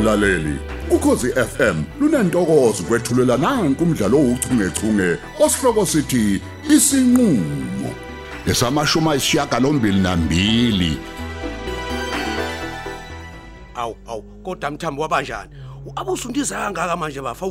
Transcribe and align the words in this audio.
mlaleli. 0.00 0.58
Ukhosi 0.90 1.32
FM 1.32 1.82
lunantokozo 2.00 2.82
kwethulela 2.82 3.36
nanku 3.36 3.84
umdlalo 3.84 4.18
ouchungechunge 4.18 5.18
osihloko 5.40 5.86
sithi 5.86 6.40
isinqulo 6.70 7.90
lesamashuma 8.46 9.14
isishiyagalombili 9.14 10.00
nambili. 10.00 10.98
Awu 13.74 13.96
awu 14.08 14.22
kodwa 14.22 14.70
mthambo 14.70 15.02
wabanjani 15.02 15.50
abusundiza 15.96 16.56
kangaka 16.56 16.96
manje 16.96 17.20
bafa 17.20 17.46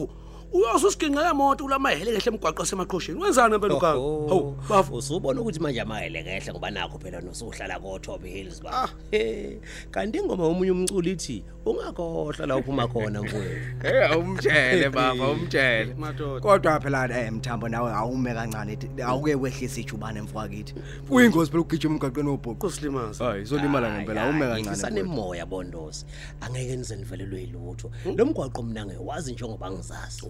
uyoze 0.53 0.87
usiginqa 0.87 1.27
yemoto 1.27 1.63
kulamahele 1.63 2.11
kehle 2.11 2.31
emgwaqo 2.37 2.65
semaqhosheni 2.65 3.21
wenzani 3.21 3.59
phela 3.59 3.75
ukanga 3.75 3.99
hawu 4.29 4.55
bafa 4.69 4.93
usubona 4.93 5.41
ukuthi 5.41 5.59
manje 5.59 5.81
amayele 5.81 6.23
kehle 6.23 6.51
ngoba 6.53 6.71
nakho 6.71 6.97
phela 6.99 7.21
nosuhlala 7.21 7.79
ko 7.79 7.99
Top 7.99 8.23
Hills 8.23 8.61
Ah. 8.65 8.87
ba 8.87 8.89
He, 9.11 9.59
kanti 9.91 10.17
ingoma 10.19 10.43
omunye 10.47 10.71
umculi 10.71 11.11
ithi 11.11 11.43
ungakhohlwa 11.65 12.47
la 12.47 12.57
uphuma 12.57 12.87
khona 12.87 13.21
mfowethu 13.21 13.59
Hey 13.83 14.03
awumtshele 14.05 14.89
baba 14.89 15.29
umtshele. 15.29 15.93
madoda 15.93 16.41
Kodwa 16.41 16.79
phela 16.79 17.09
eh 17.19 17.31
mthambo 17.31 17.69
nawe 17.69 17.93
awume 17.93 18.33
kancane 18.33 18.77
awuke 19.05 19.35
wehlisa 19.35 19.81
ijubane 19.81 20.21
mfwakithi. 20.21 20.73
Kuyingozi 21.09 21.51
phela 21.51 21.61
ukugijima 21.61 21.93
emgaqweni 21.93 22.29
wobhuqo. 22.29 22.55
kusilimaza 22.55 23.25
Hayi 23.25 23.41
izolimala 23.41 23.91
ngempela 23.93 24.23
awume 24.23 24.47
kancane. 24.47 24.69
ngisane 24.69 25.03
moya 25.03 25.45
bondosi 25.45 26.05
angeke 26.41 26.75
nize 26.75 26.95
nivelelwe 26.95 27.39
yilutho 27.41 27.91
lo 28.15 28.25
mgwaqo 28.25 28.63
mina 28.63 28.85
ngiwazi 28.85 29.33
njengoba 29.33 29.71
ngizazi 29.71 30.25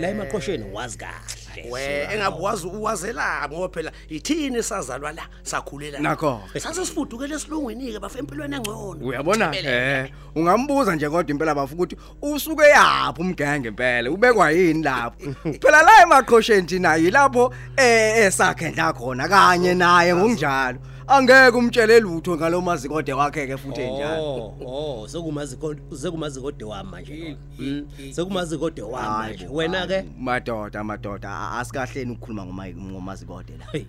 la 0.00 0.08
emaqhosheni 0.08 0.64
wazi 0.72 0.98
kahle 0.98 1.70
we 1.70 2.02
engabe 2.14 2.36
wazi 2.40 2.66
uwazela 2.66 3.48
ngoba 3.48 3.68
phela 3.68 3.92
ithini 4.08 4.62
sazalwa 4.62 5.12
la 5.12 5.22
sakhulela 5.42 5.98
Nakho. 5.98 6.40
sase 6.58 6.86
sifudukele 6.86 7.34
esilungwini 7.34 7.92
ke 7.92 7.98
bafa 7.98 8.18
empilweni 8.18 8.56
engcono 8.56 9.06
Uyabona? 9.06 9.56
Eh, 9.56 10.10
ungambuza 10.34 10.94
nje 10.96 11.08
kodwa 11.08 11.30
impela 11.30 11.54
bafu 11.54 11.74
ukuthi 11.74 11.96
usuke 12.22 12.62
yaphi 12.62 13.20
umgenge 13.20 13.68
impela 13.68 14.10
ubekwa 14.10 14.50
yini 14.50 14.82
lapho. 14.82 15.34
Phela 15.60 15.82
la 15.82 16.02
emaqhosheni 16.02 16.66
thina 16.66 16.96
yilapho 16.96 17.54
eh 17.76 18.26
esakhendla 18.26 18.92
khona 18.92 19.28
kanye 19.28 19.74
naye 19.74 20.14
ngokunjalo. 20.14 20.78
Angeke 21.06 21.56
umtshele 21.56 22.00
lutho 22.00 22.36
ngalomazikode 22.36 23.12
wakhe 23.12 23.46
ke 23.46 23.56
futhi 23.56 23.80
enjalo. 23.80 24.22
Oh, 24.24 25.02
oh, 25.02 25.08
sekumazi 25.08 25.56
sekumazi 25.96 26.40
kode 26.40 26.64
wami 26.64 26.90
manje. 26.90 27.36
Mm, 27.58 27.86
Sekumazi 28.12 28.58
kode 28.58 28.82
wami 28.82 29.08
manje. 29.08 29.46
Wena 29.50 29.86
ke? 29.86 30.04
madoda 30.18 30.84
madoda 30.84 31.28
a- 31.30 31.58
asikahleni 31.60 32.12
ukukhuluma 32.12 32.46
ngoma 32.46 32.68
ngomazikode 32.68 33.52
la. 33.58 33.66
Hey. 33.72 33.84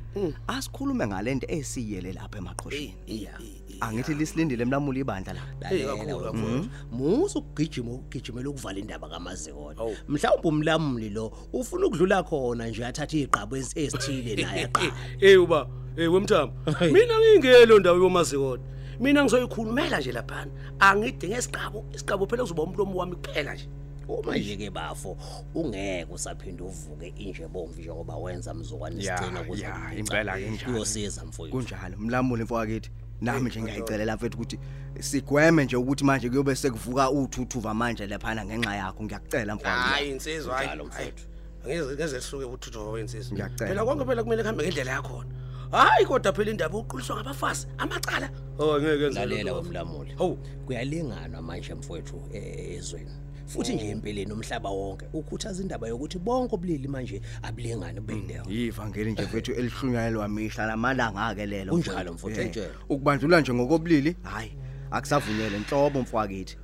Asikhulume 0.48 1.08
ngalento 1.08 1.48
esiyele 1.48 2.14
lapha 2.14 2.38
emaqhosheni. 2.38 2.94
Yeah. 3.08 3.40
Angithi 3.80 4.14
lisilindile 4.14 4.64
emlamuli 4.64 5.00
ibandla 5.00 5.34
la. 5.34 5.42
Lalela 5.62 5.96
kakhulu, 5.96 6.18
wena 6.18 6.32
kakhulu. 6.32 6.44
mfowethu. 6.48 6.70
Musa 6.92 7.40
ukugijima 7.40 7.92
ukugijimela 7.92 8.50
ukuvala 8.50 8.80
indaba 8.80 9.10
kamazikode. 9.10 9.82
Awu. 9.82 9.96
Mhlawumbe 10.08 10.48
umlamuli 10.48 11.10
lo 11.10 11.32
ufuna 11.54 11.86
ukudlula 11.88 12.24
khona 12.24 12.68
nje 12.68 12.86
athathe 12.86 13.20
igqabo 13.22 13.58
esi- 13.58 13.80
esithile 13.80 14.44
naye 14.44 14.64
aqala. 14.68 14.92
hey 15.20 15.36
uba 15.38 15.68
hey 15.96 16.08
wemthambo 16.08 16.54
mina 16.82 17.20
ngingelo 17.20 17.80
ndawo 17.80 17.98
yomazikode 18.04 18.64
mina 19.00 19.24
ngizoyikhulumela 19.24 20.00
nje 20.00 20.12
laphana 20.12 20.52
angidinge 20.80 21.38
isiqabo 21.38 21.86
isiqabo 21.94 22.26
phela 22.28 22.44
kuzoba 22.44 22.64
umlomo 22.64 23.00
wami 23.00 23.16
kuphela 23.16 23.54
nje 23.54 23.70
Uma 24.08 24.38
nje 24.38 24.58
ke 24.58 24.70
bafo 24.70 25.18
ungeke 25.56 26.14
usaphinda 26.14 26.64
uvuke 26.64 27.08
inje 27.18 27.48
bomvi 27.48 27.82
njengoba 27.82 28.16
wenza 28.18 28.54
mzukwane 28.54 29.04
Ya, 29.04 29.18
sicina 29.18 29.44
kuze 29.44 29.64
ya, 29.64 29.72
kumbica. 29.72 30.00
impela 30.00 30.38
ke 30.38 30.50
njalo. 30.50 30.74
Uyosiza 30.74 31.26
mfowethu. 31.26 31.58
kunjalo 31.58 31.98
mlamuli 31.98 32.44
mfwakithi 32.44 32.92
nami 33.22 33.50
nje 33.50 33.62
ngiyayicelela 33.62 34.16
mfethu 34.16 34.38
ukuthi 34.38 34.60
sigweme 35.00 35.66
nje 35.66 35.76
ukuthi 35.76 36.04
manje 36.04 36.30
kuyobe 36.30 36.56
sekuvuka 36.56 37.12
uthuthuva 37.12 37.74
manje 37.74 38.08
laphana 38.08 38.46
ngenxa 38.46 38.76
yakho 38.76 39.04
ngiyakucela 39.04 39.56
mfwakithi 39.56 39.90
hayi 39.90 40.10
insizwa 40.12 40.56
hayi 40.56 40.68
Njalo, 40.68 40.84
hayi. 40.90 41.08
mfowethu. 41.12 41.24
angeze 41.66 41.94
ngeze 41.96 42.20
hluke 42.30 42.46
uthutho 42.46 42.92
wensizwa 42.92 43.34
Ngiyacela. 43.34 43.68
phela 43.70 43.86
konke 43.86 44.06
phela 44.06 44.24
kumele 44.24 44.42
kuhambe 44.44 44.64
ngendlela 44.64 44.92
yakhona 44.92 45.30
hayi 45.72 46.06
kodwa 46.06 46.34
phela 46.34 46.52
indaba 46.52 46.78
uquliswa 46.78 47.16
ngabafazi 47.16 47.68
amacala. 47.78 48.30
Oh 48.60 48.80
ngeke 48.82 49.06
enze 49.06 49.20
lalela 49.20 49.44
lutho. 49.52 49.56
wemlamuli 49.62 50.12
Hawu. 50.18 50.38
kuyalinganwa 50.66 51.42
manje 51.42 51.74
mfowethu 51.74 52.22
eh, 52.34 52.76
ezweni. 52.78 53.12
Futhi 53.48 53.74
nje 53.76 53.90
empeleni 53.90 54.32
umhlaba 54.32 54.70
wonke 54.70 55.06
ukhuthaza 55.14 55.62
indaba 55.62 55.88
yokuthi 55.88 56.20
bonke 56.20 56.56
obulili 56.56 56.88
manje 56.88 57.22
abulingani 57.44 58.00
bendawo 58.02 58.50
ivangeli 58.52 59.12
nje 59.12 59.22
mfethu 59.24 59.52
elihlunyelwa 59.52 60.28
mihla 60.28 60.66
lamalanga 60.66 61.26
ake 61.26 61.46
lelo 61.46 61.72
Kunjalo, 61.72 62.14
mfowethu, 62.14 62.40
Eh, 62.42 62.46
entshela. 62.48 62.70
ukubandlula 62.90 63.42
nje 63.42 63.54
ngokobulili 63.54 64.16
hayi. 64.24 64.52
Akusavunyelwe 64.92 65.58
inhlobo 65.58 66.02
mfwakithi. 66.02 66.58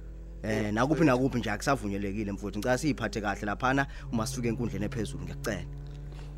Eh 0.44 0.74
nakuphi 0.74 1.04
nakuphi 1.06 1.40
nje 1.40 1.52
akusavunyelekile 1.52 2.32
mfowethu. 2.32 2.60
Ngicela 2.60 2.78
siyiphathe 2.78 3.22
kahle 3.22 3.46
laphana 3.46 3.88
uma 4.12 4.28
sisuke 4.28 4.48
enkundleni 4.48 4.86
ephezulu 4.86 5.24
ngiyakucela 5.24 5.64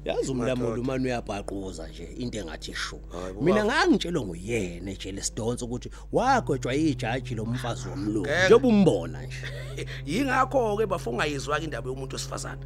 yazi 0.05 0.31
umlamuli 0.31 0.81
umane 0.81 1.05
uyabhaquza 1.05 1.87
nje 1.87 2.03
into 2.17 2.37
engathi 2.37 2.73
shu 2.73 2.99
mina 3.41 3.65
ngangitshelwe 3.65 4.21
nguyena 4.21 4.91
ejele 4.91 5.21
sidonsa 5.21 5.65
ukuthi 5.65 5.89
wagwetshwa 6.11 6.75
ijaji 6.75 7.35
lomfazi 7.35 7.89
womlungu. 7.89 8.27
Njengoba 8.45 8.67
umbona 8.67 9.21
nje. 9.21 9.37
Yingakho 10.05 10.77
ke 10.77 10.85
bafungayizwa 10.85 11.59
ke 11.59 11.63
indaba 11.65 11.89
yomuntu 11.89 12.15
wesifazana 12.15 12.61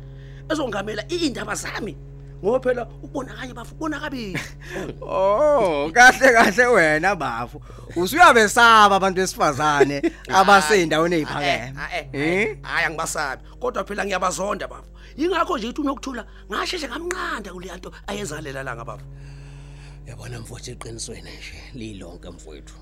ezongamela 0.49 1.07
indaba 1.07 1.55
zami. 1.55 1.97
Ngoba 2.43 2.59
phela 2.59 2.87
ubonakanye 3.03 3.53
bafu 3.53 3.75
ubona 3.75 3.99
kabili. 3.99 4.39
Oh 5.01 5.91
kahle 5.93 6.33
kahle 6.33 6.65
wena 6.65 7.15
bafu 7.15 7.61
usuyabesaba 7.95 8.95
abantu 8.95 9.21
besifazane 9.21 10.01
abasendaweni 10.37 11.15
eziphakeme 11.15 11.73
eh 12.13 12.57
hayi 12.61 12.85
angibasabi. 12.85 13.43
Kodwa 13.59 13.83
phela 13.83 14.05
ngiyabazonda 14.05 14.67
bafu 14.67 14.96
yingakho 15.17 15.57
nje 15.57 15.69
ithi 15.69 15.81
unokuthula 15.81 16.25
ngasheshe 16.51 16.87
ngamnqanda 16.87 17.53
kuleya 17.53 17.77
nto 17.77 17.91
ayenzalela 18.07 18.63
la 18.63 18.75
ngabafu. 18.75 19.05
Yabona 20.07 20.39
mfowethu 20.39 20.71
eqinisweni 20.71 21.31
nje 21.37 21.57
lilonke 21.73 22.29
mfowethu. 22.29 22.75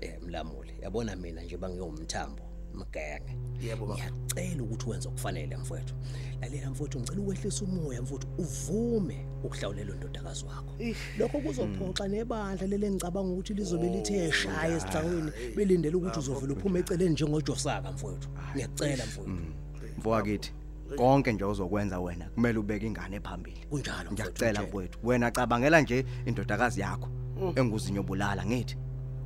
Eh 0.00 0.14
mlamuli 0.22 0.74
yabona 0.82 1.16
mina 1.16 1.42
nje 1.42 1.56
bangiyomthambo 1.56 2.42
mgenge. 2.74 3.32
Yebo, 3.60 3.86
baba. 3.86 4.00
ngiyacela 4.34 4.62
ukuthi 4.62 4.90
wenze 4.90 5.08
okufanele 5.08 5.56
mfowethu. 5.56 5.94
Lalela 6.40 6.70
mfowethu 6.70 7.00
ngicela 7.00 7.20
uwehlise 7.20 7.64
umoya 7.64 8.02
mfowethu 8.02 8.28
uvume 8.38 9.26
ukuhlawulela 9.44 9.92
indodakazi 9.94 10.44
wakho. 10.44 10.74
Lokho 11.18 11.38
kuzophoxa 11.40 12.08
nebandla 12.08 12.66
lele 12.66 12.90
ngicabanga 12.90 13.32
ukuthi 13.32 13.54
lizobe 13.54 13.88
lithe 13.88 14.32
shaya 14.32 14.76
esixaweni 14.76 15.30
belindele 15.56 15.96
ukuthi 15.96 16.18
uzovela 16.18 16.52
uphume 16.52 16.80
eceleni 16.80 17.10
njengojosaka 17.10 17.92
mfowethu. 17.92 18.28
Ngiyacela 18.54 19.06
mfowethu. 19.06 19.52
Mfwakithi 19.98 20.52
konke 20.96 21.32
nje 21.32 21.44
uzokwenza 21.44 22.00
wena 22.00 22.24
kumele 22.24 22.58
ubeke 22.58 22.86
ingane 22.86 23.20
phambili. 23.20 23.66
Kunjalo 23.70 23.98
mfowethu, 23.98 24.12
ngiyacela 24.12 24.50
mtshela. 24.50 24.68
mfowethu 24.68 24.98
wena 25.02 25.30
cabangela 25.30 25.80
nje 25.80 26.04
indodakazi 26.26 26.80
yakho 26.80 27.08
enguzinyo 27.56 28.02
bulala 28.02 28.46
ngithi. 28.46 28.76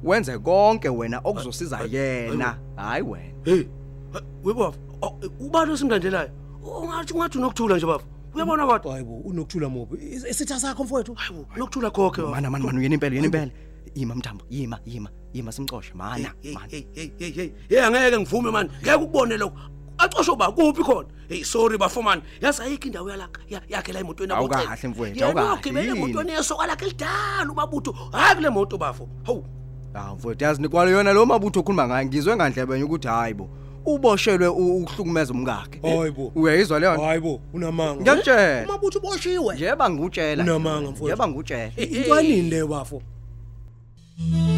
Wenze 0.05 0.39
konke 0.39 0.89
wena 0.89 1.21
okuzosiza 1.25 1.81
yena. 1.91 2.59
hayi 2.77 3.03
wena. 3.03 3.35
Hey 3.45 3.65
webafu 4.45 4.79
ubani 5.41 5.73
osimlandelayo? 5.73 6.31
Ungathi 6.83 7.15
ungathi 7.15 7.39
unokuthula 7.39 7.77
nje 7.77 7.87
bafu 7.87 8.07
uyabona 8.35 8.67
kodwa? 8.67 8.93
Hayibo 8.93 9.17
unokuthula 9.17 9.69
mubi 9.69 9.97
isitha 10.31 10.61
sakho 10.61 10.85
mfowethu? 10.85 11.15
Hayibo 11.15 11.47
unokuthula 11.57 11.91
khokhe 11.91 12.23
mana 12.23 12.51
mana 12.51 12.65
mana 12.65 12.79
uyena 12.79 12.95
impela 12.95 13.13
uyena 13.13 13.27
impela. 13.27 13.51
Yima 13.95 14.15
mthambo 14.15 14.45
yima 14.51 14.79
yima 14.87 15.11
yima 15.33 15.53
simxoshe 15.53 15.95
mana 15.95 16.33
hey 16.43 16.55
mana. 16.55 16.67
hey 16.71 16.85
hey 16.95 17.11
hey 17.19 17.31
hey 17.31 17.51
hey 17.69 17.85
angeke 17.85 18.19
ngivume 18.19 18.51
man 18.51 18.71
ngeke 18.83 18.95
ukubone 18.95 19.37
lokho 19.37 19.59
acosho 20.03 20.37
ba 20.37 20.53
kuphi 20.53 20.83
khona? 20.83 21.09
Hey 21.29 21.45
sorry 21.45 21.79
bafumani 21.79 22.23
yazi 22.41 22.63
ayikho 22.63 22.87
indawo 22.87 23.11
yalaka 23.11 23.41
ya- 23.49 23.63
yakhe 23.69 23.93
la 23.93 24.01
emotweni 24.01 24.33
yabo 24.33 24.43
Awukahle 24.45 24.89
mfowethu, 24.89 25.19
Yena 25.19 25.27
awukahle, 25.27 25.51
uyogibela 25.53 25.81
yini? 25.87 25.99
emotweni 25.99 26.33
yesoka 26.33 26.67
lakhe 26.67 26.85
lidala 26.87 27.51
ubabutho 27.53 27.93
hayi 28.13 28.35
kule 28.35 28.49
moto 28.51 28.79
bafo 28.79 29.09
hawu. 29.27 29.45
Hawu 29.95 30.17
mfowethu 30.17 30.45
yazi 30.45 30.63
nikwalo 30.63 30.91
yona 30.91 31.13
lo 31.13 31.27
mabutho 31.27 31.61
okhuluma 31.61 31.87
ngayo 31.89 32.07
ngizwe 32.07 32.37
ngandlebe 32.37 32.75
nje 32.77 32.85
ukuthi 32.85 33.09
hayibo 33.09 33.49
uboshelwe 33.87 34.49
u- 34.49 34.77
ukuhlukumeza 34.77 35.33
umkakhe. 35.33 35.81
Hayibo. 35.83 36.33
uyayizwa 36.35 36.79
leyo 36.81 36.95
nto? 36.95 37.03
hayibo 37.05 37.41
unamanga. 37.53 38.01
Ngiyakutshela. 38.03 38.65
Umabutho 38.69 38.99
uboshiwe. 38.99 39.55
Njeba 39.55 39.91
ngikutshela. 39.91 40.43
Unamanga, 40.45 40.91
mfowethu. 40.91 41.05
njeba 41.05 41.29
ngikutshela. 41.29 41.73
Intwanini 41.77 42.51
leyo 42.51 42.67
bafo 42.69 43.03
Wi 44.19 44.52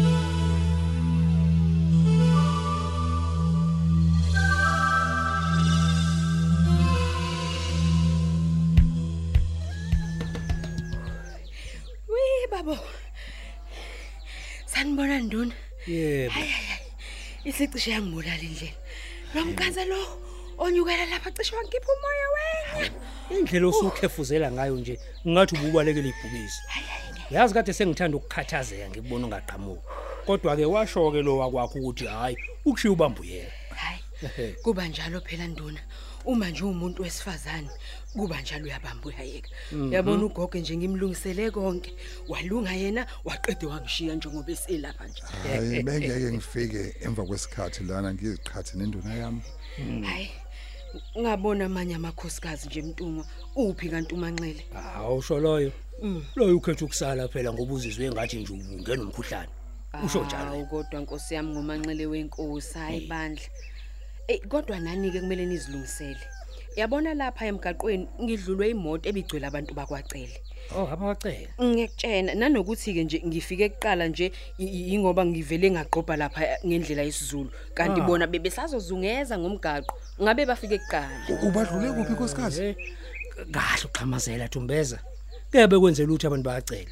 babo. 12.65 12.87
Sanibona 14.65 15.19
nduna. 15.19 15.55
yebo 15.87 16.41
Isicishe 17.45 17.91
yangibulala 17.91 18.41
indlela. 18.41 18.77
Nomqansa 19.33 19.85
lo 19.85 19.99
onyukela 20.57 21.05
lapha 21.05 21.31
cishe 21.31 21.55
wangipha 21.55 21.91
umoya 21.95 22.27
wena. 22.35 22.89
indlela 23.29 23.67
osukhefuzela 23.67 24.51
ngayo 24.51 24.75
nje 24.77 24.99
ngathi 25.27 25.55
ububalekele 25.55 26.09
ibhubisi 26.09 26.61
yazi 27.31 27.53
kade 27.53 27.73
sengithanda 27.73 28.17
ukukhathazeka 28.17 28.89
ngikubona 28.89 29.25
ungaqhamuki 29.25 29.81
kodwa 30.25 30.55
ke 30.55 30.65
washo 30.65 31.11
ke 31.11 31.21
lo 31.21 31.37
wakwakho 31.37 31.79
ukuthi 31.79 32.05
hayi 32.05 32.37
ukushiya 32.65 32.93
ubambuyela. 32.93 33.64
Kuba 34.63 34.87
njalo 34.87 35.21
phela 35.21 35.47
nduna. 35.47 35.79
Uma 36.25 36.49
nje 36.49 36.63
umuntu 36.63 37.03
wesifazane 37.03 37.69
kuba 38.13 38.41
njalo 38.41 38.63
uyabamba 38.65 39.07
uyayeka 39.07 39.49
yabona 39.91 40.25
ugogo 40.25 40.57
nje 40.57 40.77
ngimlungisele 40.77 41.51
konke. 41.51 41.93
Walunga 42.27 42.71
yena 42.71 43.07
waqede 43.25 43.65
wangishiya 43.65 44.15
njengoba 44.15 44.51
eselapha 44.51 45.07
nje. 45.07 45.21
Hayi 45.21 45.83
bengeke 45.85 46.31
ngifike 46.31 46.95
emva 47.01 47.25
kwesikhathi 47.25 47.83
lana 47.83 48.13
ngiziqhathe 48.13 48.77
nenduna 48.77 49.13
yami. 49.13 49.41
Hayi 50.05 50.29
ngabona 51.19 51.65
amanye 51.65 51.95
amakhosikazi 51.95 52.67
nje 52.67 52.81
mntungwa 52.81 53.25
uphi 53.55 53.89
kanti 53.89 54.13
umanxele? 54.15 54.65
Awusho 54.95 55.39
loyo. 55.39 55.71
Loyo 56.35 56.57
ukhetha 56.57 56.85
ukusala 56.85 57.27
phela 57.27 57.53
ngoba 57.53 57.73
uzizwe 57.73 58.05
engathi 58.05 58.37
nje 58.37 58.53
ungena 58.53 59.03
umkhuhlane 59.03 59.51
usho 60.03 60.23
njalo. 60.23 60.45
Hawu, 60.45 60.65
kodwa 60.65 61.01
nkosi 61.01 61.33
yami 61.33 61.49
ngomanxele 61.49 62.05
wenkosi 62.05 62.77
hayi 62.77 63.07
bandla. 63.07 63.43
Eh 64.27 64.39
kodwa 64.49 64.79
nani 64.79 65.11
ke 65.11 65.19
kumele 65.19 65.45
nizilungisele? 65.45 66.19
Yabona 66.75 67.13
lapha 67.13 67.45
emgaqweni 67.45 68.07
ngidlulwe 68.23 68.69
imoto 68.69 69.09
ebigcwele 69.09 69.47
abantu 69.47 69.73
bakwacele. 69.73 70.41
Oh 70.75 70.87
abawacela 70.91 71.49
ngiyakutshena. 71.61 72.35
Nanokuthi 72.35 72.93
ke 72.93 73.03
nje 73.03 73.21
ngifike 73.25 73.69
kuqala 73.69 74.07
nje 74.07 74.31
i- 74.57 74.63
i- 74.65 74.93
ingoba 74.93 75.25
ngivele 75.25 75.71
ngaqopha 75.71 76.15
lapha 76.17 76.41
ngendlela 76.65 77.01
yesizulu. 77.03 77.49
Kanti 77.73 78.01
Ah. 78.01 78.03
bona 78.03 78.27
bebesazozungeza 78.27 79.37
ngomgaqo 79.37 79.95
ngabe 80.21 80.45
bafike 80.45 80.77
kuqala. 80.77 81.27
Ubadlule 81.43 81.91
kuphi 81.93 82.13
nkosikazi? 82.13 82.63
Eh, 82.63 82.75
kahle 83.51 83.85
uxhamazela 83.85 84.47
Thumbeza. 84.49 84.99
Kebe 85.51 85.79
kwenzela 85.79 86.09
ukuthi 86.09 86.27
abantu 86.27 86.43
bayacela 86.49 86.91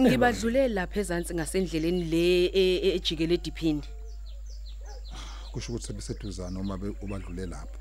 ngibadlulele 0.00 0.68
lapha 0.74 1.00
ezantsi 1.00 1.34
ngasendleleni 1.34 2.04
le 2.04 2.44
e- 2.46 2.80
e- 2.86 2.94
ejikele 2.96 3.34
ediphini. 3.34 3.82
Kusho 5.58 5.72
ukuthi 5.72 5.86
sebeseduzana 5.86 6.60
uma 6.60 6.78
be- 6.78 6.94
ubadlule 7.02 7.46
lapho. 7.46 7.78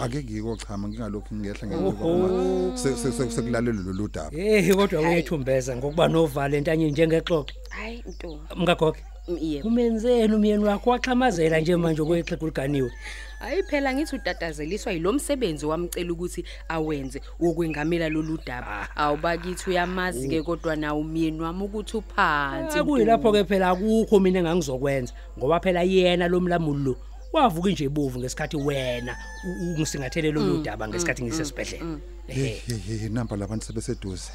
Ake 0.00 0.22
ngiko 0.24 0.56
chama 0.56 0.88
ngingalokhu 0.88 1.34
ngiyehla 1.34 1.68
ngenyuka 1.68 2.04
uma 2.04 2.76
se- 2.78 2.96
se- 2.96 3.12
se- 3.12 3.30
sekulalelo 3.30 3.82
lolu 3.82 4.08
daba. 4.08 4.30
Eh 4.36 4.74
kodwa 4.74 5.00
wethumbeza 5.00 5.76
ngokuba 5.76 6.08
novale 6.08 6.56
entanye 6.58 6.90
njengexoxe 6.90 7.54
hayi 7.68 8.02
ntombi. 8.08 8.44
Mkagoge 8.56 9.00
yebo 9.40 9.68
umenzeni 9.68 10.34
umyeni 10.34 10.64
wakho 10.64 10.90
waxhamazela 10.90 11.60
nje 11.60 11.76
manje 11.76 12.02
kwexhegu 12.04 12.46
liganiwe 12.46 12.90
hayi 13.38 13.62
phela 13.62 13.94
ngithi 13.94 14.16
utatazeliswa 14.16 14.92
yilomsebenzi 14.92 15.66
wamcela 15.66 16.12
ukuthi 16.12 16.44
awenze 16.68 17.20
wokwengamela 17.40 18.08
lolu 18.08 18.38
daba. 18.46 18.88
Awubakithi 18.96 19.70
uyamazi 19.70 20.28
ke 20.28 20.42
kodwa 20.42 20.76
nawe 20.76 21.00
umyeni 21.00 21.40
wami 21.40 21.62
ukuthi 21.64 21.96
uphansi 21.96 22.82
kuyilapho 22.82 23.32
ke 23.32 23.44
phela 23.44 23.68
akukho 23.70 24.20
mina 24.20 24.38
engangizokwenza 24.38 25.12
ngoba 25.38 25.60
phela 25.60 25.82
yena 25.82 26.28
lo 26.28 26.40
mlamuli 26.40 26.84
lo 26.84 26.96
wavuka 27.32 27.70
nje 27.70 27.84
ibovu 27.84 28.18
ngesikhathi 28.18 28.56
wena 28.56 29.16
u- 29.46 29.70
ungisingathele 29.74 30.32
lolu 30.32 30.62
daba 30.62 30.88
ngesikhathi 30.88 31.22
ngisesibhedlela 31.24 31.98
hey 32.26 32.54
hey, 32.66 32.76
hey 32.98 33.08
namba 33.08 33.36
labantu 33.36 33.66
sebeseduze. 33.66 34.30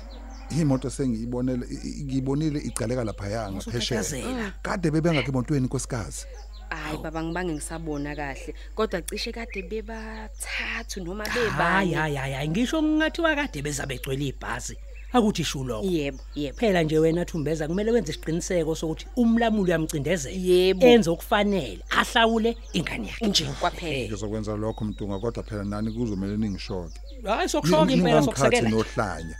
Imoto 0.51 0.89
sengiyibonele 0.89 1.65
i- 1.69 1.99
i- 1.99 2.03
ngiyibonile 2.03 2.59
igcaleka 2.59 3.03
lapha 3.03 3.27
yanga 3.29 3.59
phesheya 3.61 4.01
Usutatazela. 4.01 4.53
kade 4.61 4.91
bebengakho 4.91 5.29
emotweni 5.31 5.65
nkosikazi. 5.65 6.25
Hayi 6.69 6.97
baba 6.97 7.23
ngibange 7.23 7.53
ngisabona 7.53 8.15
kahle. 8.15 8.53
Kodwa 8.75 9.01
cishe 9.01 9.31
kade 9.31 9.61
bebathathu 9.61 11.03
noma 11.03 11.25
hayi 11.25 11.45
bebanye 11.49 11.95
hayi 11.95 12.15
hayi 12.15 12.33
hayi, 12.33 12.49
ngisho 12.49 12.81
ngingathiwa 12.83 13.35
kade 13.35 13.61
bezabegcwele 13.61 14.25
ibhasi. 14.27 14.77
Akuthi 15.13 15.41
ishu 15.41 15.63
lokho. 15.63 15.87
Yebo 15.89 16.19
yebo. 16.35 16.57
Phela 16.57 16.83
nje 16.83 16.99
wena 16.99 17.25
Thumbeza 17.25 17.67
kumele 17.67 17.91
wenze 17.91 18.11
isiqiniseko 18.11 18.75
sokuthi 18.75 19.07
umlamuli 19.15 19.63
uyamcindezela. 19.71 20.35
Yebo. 20.35 20.85
enze 20.85 21.09
okufanele 21.09 21.79
ahlawule 21.89 22.57
ingane 22.73 23.07
yakhe. 23.07 23.27
Nje 23.27 23.45
kwaphela. 23.59 24.07
Ngizokwenza 24.07 24.55
lokho 24.55 24.85
mntunga 24.85 25.19
kodwa 25.19 25.43
phela 25.43 25.63
nani 25.63 25.91
kuzomela 25.91 26.37
ningishoke. 26.37 26.99
Hayi 27.25 27.49
sokushoka 27.49 27.91
impela 27.91 28.19
Ningangikhathi 28.19 28.57
sokusekela. 28.57 28.69
nohlanya. 28.69 29.35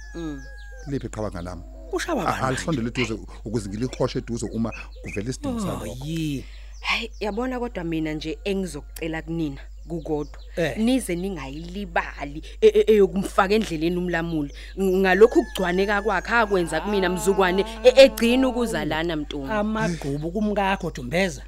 Liphi 0.90 1.08
iqhabanga 1.08 1.42
lami 1.42 1.64
ushawa 1.92 2.22
Ah, 2.28 2.32
bani 2.32 2.46
alisondele 2.48 2.88
eduze 2.88 3.14
ukuze 3.46 3.70
ngilihoshe 3.70 4.18
eduze 4.20 4.46
uma 4.54 4.72
kuvela 5.04 5.30
isidingo 5.30 5.58
oh 5.58 5.60
salokho 5.60 6.06
yi 6.06 6.46
hayi 6.82 7.12
yabona 7.20 7.60
kodwa 7.60 7.84
mina 7.84 8.14
nje 8.14 8.38
engizokucela 8.44 9.22
kunina 9.22 9.62
kukodwa. 9.88 10.42
Eh. 10.56 10.78
nize 10.78 11.16
ningayilibali 11.16 12.44
e- 12.62 12.68
e- 12.68 12.84
eyokumfaka 12.94 13.54
endleleni 13.56 13.98
umlamuli. 13.98 14.54
Ng- 14.78 14.98
ngalokhu 15.02 15.44
kugcwaneka 15.44 16.02
kwakhe 16.02 16.34
akwenza 16.36 16.82
kumina 16.82 17.10
mzukwane 17.10 17.66
e- 17.84 17.94
egcina 18.06 18.48
ukuzalana 18.48 19.16
mntungu 19.16 19.52
amagqubu 19.52 20.32
kumkakho 20.32 20.92
Thumbeza 20.92 21.44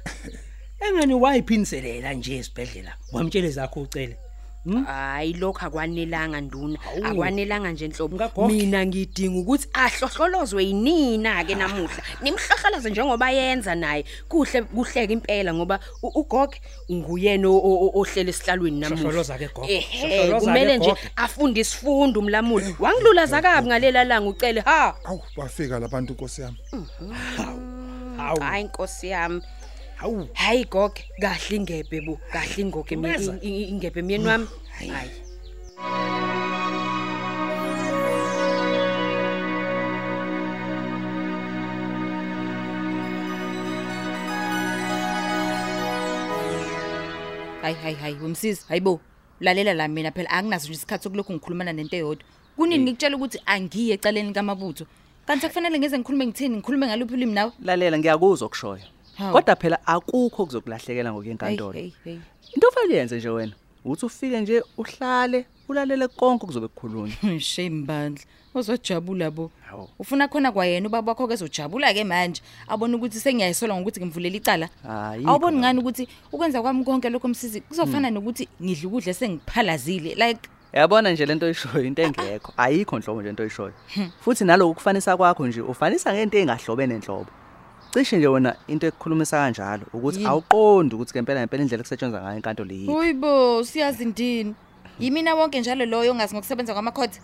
engani 0.80 1.14
wayiphiniselela 1.14 2.12
nje 2.14 2.36
esibhedlela? 2.36 2.92
Wamtshele 3.12 3.50
zakho 3.50 3.80
ucele. 3.80 4.16
Hayi 4.86 5.32
lokho 5.32 5.66
akwanelanga 5.66 6.40
nduna. 6.40 6.78
Akwanelanga 7.04 7.72
nje 7.72 7.88
nhlobo. 7.88 8.16
Ngagogo. 8.16 8.48
mina 8.48 8.86
ngidinga 8.86 9.38
ukuthi 9.40 9.68
ahlohlolozwe 9.72 10.64
yinina 10.64 11.44
ke 11.44 11.54
namuhla. 11.54 12.02
Nimhlohlolaze 12.22 12.90
njengoba 12.90 13.30
yenza 13.30 13.74
naye. 13.74 14.04
Kuhle 14.28 14.62
kuhleke 14.62 15.12
impela 15.12 15.54
ngoba 15.54 15.80
u- 16.02 16.12
ugogo 16.20 16.54
nguyena 16.90 17.48
o- 17.48 17.58
o- 17.58 17.86
o- 17.86 18.00
ohlele 18.00 18.30
esihlalweni 18.30 18.80
namuhla. 18.80 19.02
Hlohloloza 19.02 19.38
ke 19.38 19.48
gogo. 19.54 19.66
ehe 19.68 19.80
Hlohloloza 20.00 20.46
kumele 20.46 20.72
ke 20.72 20.78
nje 20.78 20.88
gogo. 20.88 21.00
afunde 21.16 21.60
isifundo 21.60 22.20
umlamuli 22.20 22.76
wangilulaza 22.78 23.42
kabi 23.42 23.66
ngalela 23.68 24.04
langa 24.04 24.28
ucele 24.28 24.60
ha! 24.60 24.94
Awu 25.04 25.20
bafika 25.36 25.78
labantu 25.78 26.12
nkosi 26.12 26.42
yami. 26.42 26.56
Hawu 28.16 28.40
hayi 28.40 28.62
inkosi 28.64 29.08
yami. 29.08 29.42
Hawu. 30.02 30.28
Hayi 30.34 30.64
gogo 30.64 30.94
kahle 31.22 31.56
ingebhe 31.56 31.98
bu 32.06 32.18
kahle 32.32 32.58
ingoge 32.62 32.96
mi- 32.96 33.08
Umeza. 33.08 33.38
i- 33.42 33.56
i- 33.62 33.68
ingebhe 33.72 34.02
myeni 34.02 34.26
wami. 34.28 34.46
Hayi. 34.78 34.90
Hayi. 34.90 35.10
Hayi 47.62 47.94
hayi 47.94 48.16
wemsizi 48.22 48.64
hayibo 48.68 49.00
lalela 49.40 49.74
la 49.74 49.88
mina 49.88 50.10
phela 50.10 50.30
anginaso 50.30 50.64
nje 50.68 50.74
isikhathi 50.74 51.04
sokulokhu 51.04 51.32
ngikhulumana 51.32 51.72
nento 51.72 51.96
eyodwa. 51.96 52.24
Kunini 52.56 52.84
ngikutshela 52.84 53.16
ukuthi 53.16 53.38
angiye 53.46 53.94
ecaleni 53.94 54.28
likamabutho 54.28 54.86
kanti 55.26 55.46
akufanele 55.46 55.78
ngeze 55.78 55.98
ngikhulume 55.98 56.26
ngithini? 56.26 56.56
Ngikhulume 56.56 56.86
ngaluphi 56.86 57.14
ulimi 57.14 57.32
nawe? 57.32 57.52
Lalela 57.64 57.98
ngiyakuzwa 57.98 58.46
okushoyo 58.46 58.82
Hawu. 58.82 58.92
Kodwa 59.18 59.56
phela 59.56 59.86
akukho 59.86 60.46
kuzokulahlekela 60.46 61.12
ngokuyenkantolo. 61.12 61.72
Hey, 61.72 61.92
hey, 62.04 62.18
into 62.54 62.68
ofanele 62.68 62.96
yenze 62.96 63.16
nje 63.16 63.28
wena 63.28 63.52
uthi 63.84 64.06
ufike 64.06 64.40
nje 64.40 64.62
uhlale 64.78 65.46
ulalele 65.68 66.08
konke 66.08 66.46
kuzobe 66.46 66.68
kukhulunywa. 66.68 67.08
Hey. 67.08 67.38
shame 67.52 67.82
bandla 67.82 68.24
uzojabula 68.54 69.30
bo. 69.30 69.50
Hawu. 69.70 69.88
ufuna 69.98 70.28
khona 70.28 70.52
kwayena 70.52 70.88
ubaba 70.88 71.12
wakho 71.12 71.26
ke 71.26 71.34
ezojabula 71.34 71.94
ke 71.94 72.04
manje. 72.04 72.42
Abona 72.68 72.96
ukuthi 72.96 73.20
sengiyayisola 73.20 73.74
ngokuthi 73.74 74.00
ngimvulela 74.00 74.36
icala. 74.36 74.68
Ayikho 74.84 75.30
awuboni 75.30 75.56
lapho. 75.56 75.58
ngani 75.58 75.80
ukuthi 75.80 76.08
ukwenza 76.32 76.62
kwami 76.62 76.84
konke 76.84 77.10
lokho 77.10 77.28
msizi 77.28 77.60
kuzofana 77.60 78.10
nokuthi 78.10 78.48
ngidla 78.62 78.88
ukudla 78.88 79.14
sengiphalazile 79.14 80.14
like. 80.14 80.48
Yabona 80.72 81.12
nje 81.12 81.26
lento 81.26 81.46
oyishoyo 81.46 81.84
into 81.84 82.02
engekho. 82.02 82.52
Ayikho 82.62 82.98
nhlobo 82.98 83.20
nje 83.20 83.30
into 83.30 83.42
oyishoyo. 83.42 83.72
Futhi 84.20 84.44
naloku 84.44 84.74
kufanisa 84.74 85.16
kwakho 85.16 85.46
nje 85.46 85.60
ufanisa 85.60 86.14
ngento 86.14 86.38
engahlobene 86.38 86.94
enhlobo 86.94 87.30
cishe 87.92 88.16
nje 88.16 88.28
wena 88.28 88.56
into 88.68 88.86
ekukhulumisa 88.86 89.36
kanjalo 89.36 89.84
ukuthi 89.92 90.18
Yini? 90.18 90.30
awuqondi 90.30 90.94
ukuthi 90.94 91.12
ngempela 91.14 91.40
ngempela 91.40 91.62
indlela 91.62 91.82
kusetshenzwa 91.82 92.20
ngayo 92.20 92.36
inkantolo 92.36 92.72
yiyo 92.74 92.94
Uyibo, 92.94 93.64
siyazi 93.64 94.04
ndini. 94.04 94.54
Yimina 95.00 95.34
wonke 95.34 95.60
njalo 95.60 95.84
loyo 95.86 96.12
ongazi 96.12 96.34
ngokusebenza 96.34 96.72
kwamakhotha. 96.72 97.20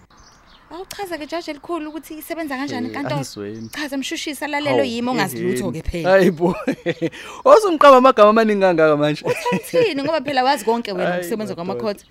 Awuchaza 0.70 1.18
ke 1.18 1.26
jaji 1.26 1.50
elikhulu 1.50 1.88
ukuthi 1.90 2.14
isebenza 2.18 2.56
kanjani 2.56 2.86
Eh, 2.86 2.92
inkantolo. 2.92 3.14
angizweni. 3.16 3.68
Chaza 3.68 3.96
mshushisa 3.96 4.46
lalelo 4.46 4.84
yimi 4.84 5.08
ongazi 5.08 5.40
lutho 5.40 5.72
ke 5.72 5.82
phela. 5.82 6.10
hayibo 6.10 6.54
osumqaba 7.44 7.96
amagama 7.96 8.30
amaningi 8.30 8.60
kangaka 8.60 8.96
manje 8.96 9.24
Uthini 9.52 10.02
ngoba 10.02 10.20
phela 10.20 10.44
wazi 10.44 10.64
konke 10.64 10.92
wena 10.92 11.10
Hayi, 11.10 11.36
madoda. 11.36 11.54
kwamakhotha. 11.54 12.04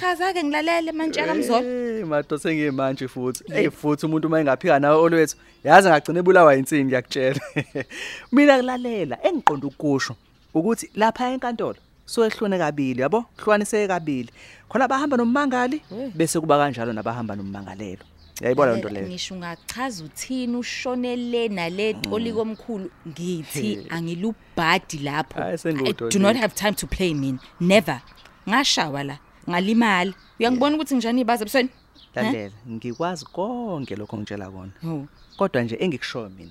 Chaza 0.00 0.32
ke 0.32 0.42
ngilalele 0.44 0.92
manje 0.92 1.20
akamzolo. 1.20 1.68
Eh, 1.68 2.06
madoda 2.06 2.38
sengiyimanje 2.42 3.08
futhi 3.08 3.44
hey 3.52 3.68
futhi 3.70 4.06
umuntu 4.06 4.26
uma 4.28 4.40
engaphika 4.40 4.80
nawe 4.80 4.96
olwethu 4.96 5.36
yazi 5.64 5.88
ngagcina 5.88 6.18
ebulawa 6.20 6.56
insini 6.56 6.84
ngiyakutshela 6.84 7.40
mina 8.32 8.56
kulalela 8.56 9.18
engiqonda 9.22 9.66
ukusho 9.66 10.16
ukuthi 10.54 10.90
lapha 10.96 11.28
enkantolo 11.30 11.76
so 12.08 12.24
ehlone 12.26 12.58
kabili 12.58 13.00
yabo 13.04 13.24
hlukaniseke 13.36 13.88
kabili 13.88 14.30
khona 14.68 14.88
bahamba 14.88 15.16
nomangali 15.16 15.82
bese 16.14 16.40
kuba 16.40 16.56
kanjalo 16.58 16.92
nabahamba 16.92 17.36
nommangalelo 17.36 18.04
yayibona 18.40 18.72
lento 18.72 18.88
leyo 18.88 19.06
Ngisho 19.08 19.34
ungachaza 19.34 20.04
uthini 20.04 20.56
ushonele 20.56 21.48
nale 21.48 21.86
xoli 21.94 22.32
komkhulu 22.32 22.90
ngithi 23.08 23.86
angilubhadi 23.90 24.98
lapho. 24.98 25.40
Hayi, 25.40 25.54
I 25.54 25.58
sengudodile. 25.58 26.10
do 26.10 26.18
not 26.18 26.36
have 26.36 26.54
time 26.54 26.74
to 26.74 26.86
play 26.86 27.14
mina. 27.14 27.38
Never. 27.60 28.00
Ngashawa 28.48 29.02
la. 29.04 29.18
Ngalimala. 29.50 30.12
Uyangibona 30.40 30.76
ukuthi 30.76 30.94
njani 30.94 31.20
ibaza 31.20 31.42
ebusweni? 31.44 31.68
lalela 32.14 32.52
ngikwazi 32.70 33.24
konke 33.24 33.96
lokho 33.96 34.16
ngitshela 34.16 34.50
kona 34.50 34.72
Oh. 34.86 35.06
kodwa 35.36 35.62
nje 35.62 35.76
engikushoyo 35.80 36.28
mina 36.28 36.50